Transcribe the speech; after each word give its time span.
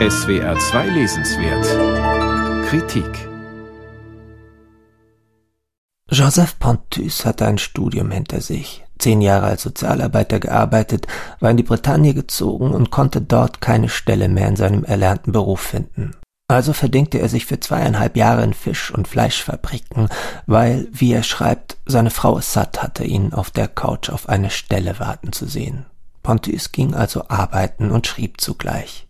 SWR 0.00 0.58
2 0.58 0.88
Lesenswert 0.88 1.64
Kritik 2.68 3.28
Joseph 6.10 6.58
Pontus 6.58 7.24
hatte 7.24 7.46
ein 7.46 7.58
Studium 7.58 8.10
hinter 8.10 8.40
sich, 8.40 8.84
zehn 8.98 9.20
Jahre 9.20 9.46
als 9.46 9.62
Sozialarbeiter 9.62 10.40
gearbeitet, 10.40 11.06
war 11.38 11.52
in 11.52 11.56
die 11.56 11.62
Bretagne 11.62 12.12
gezogen 12.12 12.72
und 12.72 12.90
konnte 12.90 13.20
dort 13.20 13.60
keine 13.60 13.88
Stelle 13.88 14.28
mehr 14.28 14.48
in 14.48 14.56
seinem 14.56 14.82
erlernten 14.82 15.32
Beruf 15.32 15.60
finden. 15.60 16.16
Also 16.48 16.72
verdingte 16.72 17.20
er 17.20 17.28
sich 17.28 17.46
für 17.46 17.60
zweieinhalb 17.60 18.16
Jahre 18.16 18.42
in 18.42 18.52
Fisch- 18.52 18.90
und 18.90 19.06
Fleischfabriken, 19.06 20.08
weil, 20.46 20.88
wie 20.90 21.12
er 21.12 21.22
schreibt, 21.22 21.76
seine 21.86 22.10
Frau 22.10 22.38
es 22.38 22.52
satt 22.52 22.82
hatte, 22.82 23.04
ihn 23.04 23.32
auf 23.32 23.52
der 23.52 23.68
Couch 23.68 24.10
auf 24.10 24.28
eine 24.28 24.50
Stelle 24.50 24.98
warten 24.98 25.32
zu 25.32 25.46
sehen. 25.46 25.86
Pontus 26.24 26.72
ging 26.72 26.94
also 26.94 27.28
arbeiten 27.28 27.92
und 27.92 28.08
schrieb 28.08 28.40
zugleich. 28.40 29.06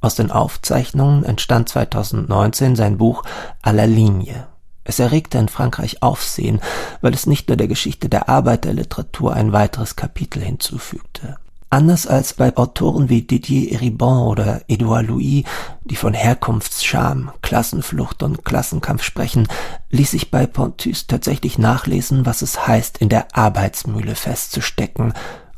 Aus 0.00 0.14
den 0.14 0.30
Aufzeichnungen 0.30 1.24
entstand 1.24 1.68
2019 1.68 2.76
sein 2.76 2.98
Buch 2.98 3.22
A 3.62 3.70
la 3.70 3.84
Linie. 3.84 4.46
Es 4.84 5.00
erregte 5.00 5.38
in 5.38 5.48
Frankreich 5.48 6.02
Aufsehen, 6.02 6.60
weil 7.00 7.12
es 7.12 7.26
nicht 7.26 7.48
nur 7.48 7.56
der 7.56 7.66
Geschichte 7.66 8.08
der 8.08 8.28
Arbeiterliteratur 8.28 9.34
ein 9.34 9.52
weiteres 9.52 9.96
Kapitel 9.96 10.40
hinzufügte. 10.42 11.36
Anders 11.68 12.06
als 12.06 12.34
bei 12.34 12.56
Autoren 12.56 13.08
wie 13.08 13.22
Didier 13.22 13.72
Eribon 13.72 14.28
oder 14.28 14.62
Edouard 14.68 15.08
Louis, 15.08 15.44
die 15.82 15.96
von 15.96 16.14
Herkunftsscham, 16.14 17.32
Klassenflucht 17.42 18.22
und 18.22 18.44
Klassenkampf 18.44 19.02
sprechen, 19.02 19.48
ließ 19.90 20.12
sich 20.12 20.30
bei 20.30 20.46
Pontus 20.46 21.08
tatsächlich 21.08 21.58
nachlesen, 21.58 22.24
was 22.24 22.42
es 22.42 22.68
heißt, 22.68 22.98
in 22.98 23.08
der 23.08 23.36
Arbeitsmühle 23.36 24.14
festzustecken, 24.14 25.12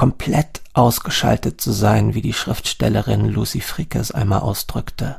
komplett 0.00 0.62
ausgeschaltet 0.72 1.60
zu 1.60 1.72
sein, 1.72 2.14
wie 2.14 2.22
die 2.22 2.32
Schriftstellerin 2.32 3.26
Lucy 3.26 3.60
Frickes 3.60 4.10
einmal 4.10 4.40
ausdrückte. 4.40 5.16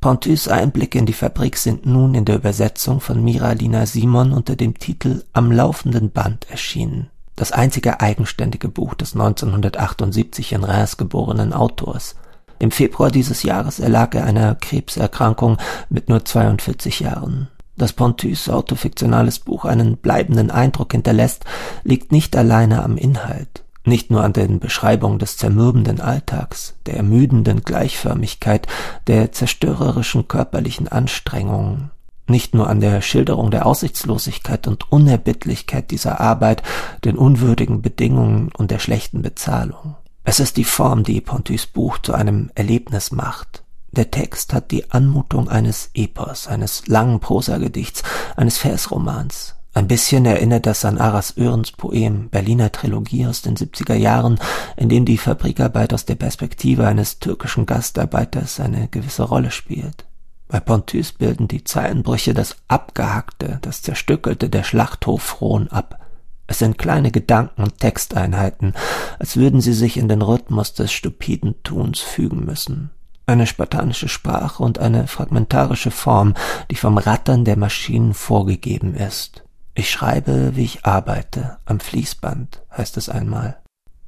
Pontus 0.00 0.48
Einblicke 0.48 0.98
in 0.98 1.04
die 1.04 1.12
Fabrik 1.12 1.58
sind 1.58 1.84
nun 1.84 2.14
in 2.14 2.24
der 2.24 2.36
Übersetzung 2.36 3.00
von 3.00 3.22
Mira 3.22 3.52
Lina 3.52 3.84
Simon 3.84 4.32
unter 4.32 4.56
dem 4.56 4.78
Titel 4.78 5.22
Am 5.34 5.52
laufenden 5.52 6.12
Band 6.12 6.50
erschienen, 6.50 7.10
das 7.34 7.52
einzige 7.52 8.00
eigenständige 8.00 8.70
Buch 8.70 8.94
des 8.94 9.12
1978 9.12 10.52
in 10.54 10.64
Reims 10.64 10.96
geborenen 10.96 11.52
Autors. 11.52 12.16
Im 12.58 12.70
Februar 12.70 13.10
dieses 13.10 13.42
Jahres 13.42 13.80
erlag 13.80 14.14
er 14.14 14.24
einer 14.24 14.54
Krebserkrankung 14.54 15.58
mit 15.90 16.08
nur 16.08 16.24
42 16.24 17.00
Jahren. 17.00 17.48
Dass 17.76 17.92
Pontus 17.92 18.48
autofiktionales 18.48 19.40
Buch 19.40 19.66
einen 19.66 19.98
bleibenden 19.98 20.50
Eindruck 20.50 20.92
hinterlässt, 20.92 21.44
liegt 21.84 22.12
nicht 22.12 22.34
alleine 22.34 22.82
am 22.82 22.96
Inhalt. 22.96 23.65
Nicht 23.86 24.10
nur 24.10 24.24
an 24.24 24.32
den 24.32 24.58
Beschreibungen 24.58 25.20
des 25.20 25.36
zermürbenden 25.36 26.00
Alltags, 26.00 26.74
der 26.86 26.96
ermüdenden 26.96 27.62
Gleichförmigkeit, 27.62 28.66
der 29.06 29.30
zerstörerischen 29.30 30.26
körperlichen 30.26 30.88
Anstrengungen, 30.88 31.92
nicht 32.26 32.52
nur 32.52 32.68
an 32.68 32.80
der 32.80 33.00
Schilderung 33.00 33.52
der 33.52 33.64
Aussichtslosigkeit 33.64 34.66
und 34.66 34.90
Unerbittlichkeit 34.90 35.92
dieser 35.92 36.20
Arbeit, 36.20 36.64
den 37.04 37.16
unwürdigen 37.16 37.80
Bedingungen 37.80 38.50
und 38.58 38.72
der 38.72 38.80
schlechten 38.80 39.22
Bezahlung. 39.22 39.94
Es 40.24 40.40
ist 40.40 40.56
die 40.56 40.64
Form, 40.64 41.04
die 41.04 41.20
Pontus 41.20 41.66
Buch 41.66 41.98
zu 41.98 42.12
einem 42.12 42.50
Erlebnis 42.56 43.12
macht. 43.12 43.62
Der 43.92 44.10
Text 44.10 44.52
hat 44.52 44.72
die 44.72 44.90
Anmutung 44.90 45.48
eines 45.48 45.90
Epos, 45.94 46.48
eines 46.48 46.88
langen 46.88 47.20
Prosagedichts, 47.20 48.02
eines 48.34 48.58
Versromans. 48.58 49.54
Ein 49.76 49.88
bisschen 49.88 50.24
erinnert 50.24 50.64
das 50.64 50.86
an 50.86 50.96
Aras 50.96 51.36
Oehrens 51.36 51.70
Poem 51.70 52.30
Berliner 52.30 52.72
Trilogie 52.72 53.26
aus 53.26 53.42
den 53.42 53.58
70er 53.58 53.94
Jahren, 53.94 54.40
in 54.78 54.88
dem 54.88 55.04
die 55.04 55.18
Fabrikarbeit 55.18 55.92
aus 55.92 56.06
der 56.06 56.14
Perspektive 56.14 56.86
eines 56.86 57.18
türkischen 57.18 57.66
Gastarbeiters 57.66 58.58
eine 58.58 58.88
gewisse 58.88 59.24
Rolle 59.24 59.50
spielt. 59.50 60.06
Bei 60.48 60.60
Pontus 60.60 61.12
bilden 61.12 61.46
die 61.46 61.62
Zeilenbrüche 61.62 62.32
das 62.32 62.56
Abgehackte, 62.68 63.58
das 63.60 63.82
Zerstückelte 63.82 64.48
der 64.48 64.62
Schlachthofrohn 64.62 65.68
ab. 65.68 66.00
Es 66.46 66.58
sind 66.58 66.78
kleine 66.78 67.10
Gedanken 67.10 67.62
und 67.62 67.78
Texteinheiten, 67.78 68.72
als 69.18 69.36
würden 69.36 69.60
sie 69.60 69.74
sich 69.74 69.98
in 69.98 70.08
den 70.08 70.22
Rhythmus 70.22 70.72
des 70.72 70.90
stupiden 70.90 71.54
Tuns 71.64 72.00
fügen 72.00 72.46
müssen. 72.46 72.92
Eine 73.26 73.46
spartanische 73.46 74.08
Sprache 74.08 74.62
und 74.62 74.78
eine 74.78 75.06
fragmentarische 75.06 75.90
Form, 75.90 76.32
die 76.70 76.76
vom 76.76 76.96
Rattern 76.96 77.44
der 77.44 77.58
Maschinen 77.58 78.14
vorgegeben 78.14 78.94
ist. 78.94 79.42
Ich 79.78 79.90
schreibe, 79.90 80.56
wie 80.56 80.64
ich 80.64 80.86
arbeite, 80.86 81.58
am 81.66 81.80
Fließband, 81.80 82.62
heißt 82.74 82.96
es 82.96 83.10
einmal. 83.10 83.58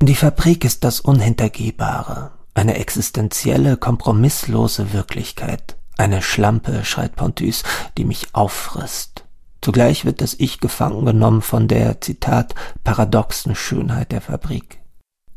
Die 0.00 0.14
Fabrik 0.14 0.64
ist 0.64 0.82
das 0.82 1.00
Unhintergehbare, 1.00 2.30
eine 2.54 2.76
existenzielle, 2.76 3.76
kompromisslose 3.76 4.94
Wirklichkeit, 4.94 5.76
eine 5.98 6.22
Schlampe, 6.22 6.86
schreit 6.86 7.16
Pontus, 7.16 7.64
die 7.98 8.06
mich 8.06 8.28
auffrisst. 8.34 9.26
Zugleich 9.60 10.06
wird 10.06 10.22
das 10.22 10.34
Ich 10.38 10.60
gefangen 10.60 11.04
genommen 11.04 11.42
von 11.42 11.68
der, 11.68 12.00
Zitat, 12.00 12.54
paradoxen 12.82 13.54
Schönheit 13.54 14.10
der 14.10 14.22
Fabrik. 14.22 14.78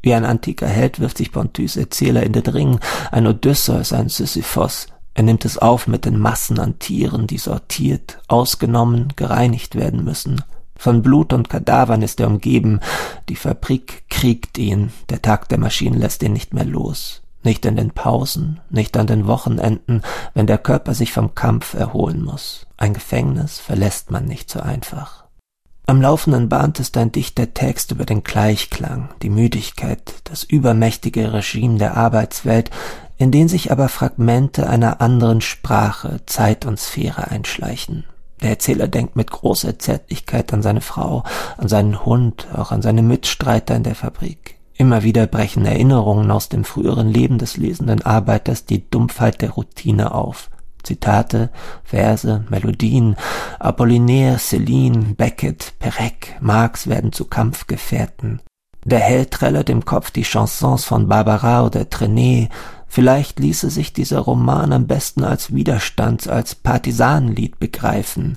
Wie 0.00 0.14
ein 0.14 0.24
antiker 0.24 0.68
Held 0.68 1.00
wirft 1.00 1.18
sich 1.18 1.32
Pontus 1.32 1.76
Erzähler 1.76 2.22
in 2.22 2.34
den 2.34 2.46
Ring, 2.46 2.78
ein 3.10 3.26
Odysseus, 3.26 3.92
ein 3.92 4.08
Sisyphos, 4.08 4.86
er 5.14 5.22
nimmt 5.22 5.44
es 5.44 5.58
auf 5.58 5.86
mit 5.86 6.04
den 6.04 6.18
Massen 6.18 6.58
an 6.58 6.78
Tieren, 6.78 7.26
die 7.26 7.38
sortiert, 7.38 8.20
ausgenommen, 8.28 9.12
gereinigt 9.16 9.74
werden 9.74 10.04
müssen. 10.04 10.42
Von 10.76 11.02
Blut 11.02 11.32
und 11.32 11.50
Kadavern 11.50 12.00
ist 12.00 12.20
er 12.20 12.28
umgeben. 12.28 12.80
Die 13.28 13.36
Fabrik 13.36 14.04
kriegt 14.08 14.56
ihn. 14.56 14.92
Der 15.10 15.20
Tag 15.20 15.48
der 15.50 15.58
Maschinen 15.58 15.98
lässt 15.98 16.22
ihn 16.22 16.32
nicht 16.32 16.54
mehr 16.54 16.64
los. 16.64 17.22
Nicht 17.42 17.66
in 17.66 17.76
den 17.76 17.90
Pausen, 17.90 18.60
nicht 18.70 18.96
an 18.96 19.06
den 19.06 19.26
Wochenenden, 19.26 20.02
wenn 20.34 20.46
der 20.46 20.58
Körper 20.58 20.94
sich 20.94 21.12
vom 21.12 21.34
Kampf 21.34 21.74
erholen 21.74 22.22
muss. 22.22 22.66
Ein 22.76 22.94
Gefängnis 22.94 23.58
verlässt 23.58 24.10
man 24.10 24.24
nicht 24.24 24.50
so 24.50 24.60
einfach. 24.60 25.24
Am 25.90 26.00
laufenden 26.00 26.48
Band 26.48 26.78
ist 26.78 26.96
ein 26.96 27.10
dichter 27.10 27.52
Text 27.52 27.90
über 27.90 28.04
den 28.04 28.22
Gleichklang, 28.22 29.08
die 29.22 29.28
Müdigkeit, 29.28 30.00
das 30.22 30.44
übermächtige 30.44 31.32
Regime 31.32 31.78
der 31.78 31.96
Arbeitswelt, 31.96 32.70
in 33.16 33.32
den 33.32 33.48
sich 33.48 33.72
aber 33.72 33.88
Fragmente 33.88 34.70
einer 34.70 35.00
anderen 35.00 35.40
Sprache, 35.40 36.20
Zeit 36.26 36.64
und 36.64 36.78
Sphäre 36.78 37.32
einschleichen. 37.32 38.04
Der 38.40 38.50
Erzähler 38.50 38.86
denkt 38.86 39.16
mit 39.16 39.32
großer 39.32 39.80
Zärtlichkeit 39.80 40.52
an 40.52 40.62
seine 40.62 40.80
Frau, 40.80 41.24
an 41.56 41.66
seinen 41.66 42.04
Hund, 42.04 42.46
auch 42.54 42.70
an 42.70 42.82
seine 42.82 43.02
Mitstreiter 43.02 43.74
in 43.74 43.82
der 43.82 43.96
Fabrik. 43.96 44.60
Immer 44.74 45.02
wieder 45.02 45.26
brechen 45.26 45.66
Erinnerungen 45.66 46.30
aus 46.30 46.48
dem 46.48 46.62
früheren 46.62 47.08
Leben 47.08 47.38
des 47.38 47.56
lesenden 47.56 48.02
Arbeiters 48.02 48.64
die 48.64 48.88
Dumpfheit 48.88 49.42
der 49.42 49.50
Routine 49.50 50.14
auf. 50.14 50.50
Zitate, 50.90 51.50
Verse, 51.84 52.44
Melodien, 52.48 53.16
Apollinaire, 53.58 54.38
Céline, 54.38 55.14
Beckett, 55.14 55.74
Perec, 55.78 56.36
Marx 56.40 56.88
werden 56.88 57.12
zu 57.12 57.26
Kampfgefährten. 57.26 58.40
Der 58.84 58.98
Held 58.98 59.30
trällert 59.30 59.70
im 59.70 59.84
Kopf 59.84 60.10
die 60.10 60.24
Chansons 60.24 60.84
von 60.84 61.06
Barbara 61.06 61.64
oder 61.64 61.88
Trenet, 61.88 62.50
Vielleicht 62.92 63.38
ließe 63.38 63.70
sich 63.70 63.92
dieser 63.92 64.18
Roman 64.18 64.72
am 64.72 64.88
besten 64.88 65.22
als 65.22 65.54
Widerstands-, 65.54 66.26
als 66.26 66.56
Partisanenlied 66.56 67.60
begreifen. 67.60 68.36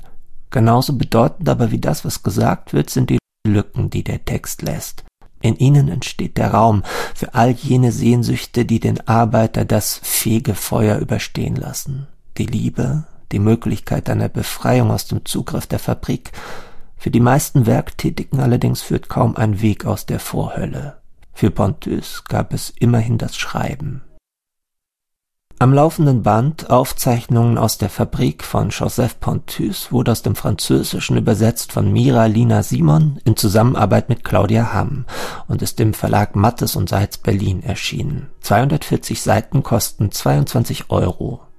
Genauso 0.52 0.94
bedeutend 0.94 1.50
aber 1.50 1.72
wie 1.72 1.80
das, 1.80 2.06
was 2.06 2.22
gesagt 2.22 2.72
wird, 2.72 2.92
sind 2.92 3.10
die 3.10 3.18
Lücken, 3.48 3.90
die 3.90 4.04
der 4.04 4.24
Text 4.26 4.62
lässt. 4.62 5.06
In 5.42 5.58
ihnen 5.58 5.90
entsteht 5.90 6.38
der 6.38 6.54
Raum 6.54 6.84
für 7.16 7.34
all 7.34 7.50
jene 7.50 7.92
Sehnsüchte, 7.92 8.64
die 8.64 8.80
den 8.80 9.06
Arbeiter 9.08 9.66
das 9.66 10.00
Fegefeuer 10.04 11.00
überstehen 11.00 11.56
lassen. 11.56 12.08
Die 12.38 12.46
Liebe, 12.48 13.04
die 13.32 13.40
Möglichkeit 13.40 14.10
einer 14.10 14.30
Befreiung 14.30 14.90
aus 14.92 15.06
dem 15.06 15.26
Zugriff 15.26 15.68
der 15.68 15.80
Fabrik. 15.80 16.32
Für 16.98 17.12
die 17.12 17.20
meisten 17.20 17.66
Werktätigen 17.66 18.40
allerdings 18.40 18.82
führt 18.82 19.10
kaum 19.10 19.36
ein 19.36 19.62
Weg 19.62 19.86
aus 19.86 20.06
der 20.06 20.20
Vorhölle. 20.20 20.98
Für 21.34 21.52
Pontus 21.52 22.24
gab 22.26 22.54
es 22.54 22.72
immerhin 22.80 23.18
das 23.18 23.36
Schreiben. 23.36 24.04
Am 25.60 25.74
laufenden 25.74 26.24
Band 26.24 26.70
Aufzeichnungen 26.70 27.58
aus 27.58 27.78
der 27.78 27.90
Fabrik 27.90 28.44
von 28.44 28.70
Joseph 28.70 29.20
Pontus 29.20 29.92
wurde 29.92 30.12
aus 30.12 30.22
dem 30.22 30.36
Französischen 30.36 31.16
übersetzt 31.16 31.72
von 31.72 31.94
Mira 31.94 32.26
Lina 32.26 32.64
Simon 32.64 33.20
in 33.24 33.38
Zusammenarbeit 33.38 34.10
mit 34.10 34.24
Claudia 34.24 34.74
Hamm 34.74 35.06
und 35.48 35.62
ist 35.62 35.80
im 35.80 35.94
Verlag 35.94 36.36
Mattes 36.36 36.76
und 36.76 36.90
Seitz 36.90 37.18
Berlin 37.18 37.64
erschienen. 37.64 38.28
240 38.42 39.22
Seiten 39.22 39.64
kosten 39.64 40.12
22 40.12 40.90
Euro 40.90 41.44